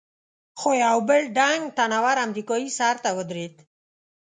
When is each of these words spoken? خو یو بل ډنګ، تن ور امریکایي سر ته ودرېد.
خو 0.59 0.69
یو 0.85 0.97
بل 1.09 1.23
ډنګ، 1.37 1.63
تن 1.77 1.91
ور 2.03 2.17
امریکایي 2.27 2.69
سر 2.77 2.95
ته 3.03 3.09
ودرېد. 3.17 3.55